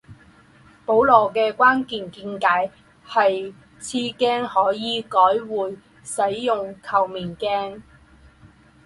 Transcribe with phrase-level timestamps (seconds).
[0.83, 2.71] 保罗的关键见解
[3.05, 7.83] 是次镜可以改回使用球面镜。